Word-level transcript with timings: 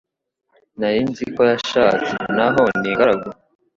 Narinziko 0.79 1.41
yashatse 1.51 2.13
naho 2.35 2.61
ni 2.79 2.87
ingaragu 2.89 3.29